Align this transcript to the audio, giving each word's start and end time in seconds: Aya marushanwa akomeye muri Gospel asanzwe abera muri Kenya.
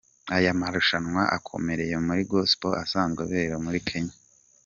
Aya 0.35 0.51
marushanwa 0.59 1.21
akomeye 1.37 1.95
muri 2.05 2.21
Gospel 2.31 2.71
asanzwe 2.83 3.19
abera 3.25 3.55
muri 3.65 3.79
Kenya. 3.87 4.15